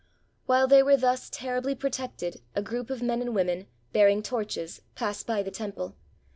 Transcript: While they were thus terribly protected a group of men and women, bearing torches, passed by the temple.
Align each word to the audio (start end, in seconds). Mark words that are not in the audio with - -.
While 0.47 0.67
they 0.67 0.81
were 0.81 0.97
thus 0.97 1.29
terribly 1.29 1.75
protected 1.75 2.41
a 2.55 2.63
group 2.63 2.89
of 2.89 3.03
men 3.03 3.21
and 3.21 3.35
women, 3.35 3.67
bearing 3.93 4.23
torches, 4.23 4.81
passed 4.95 5.27
by 5.27 5.43
the 5.43 5.51
temple. 5.51 5.95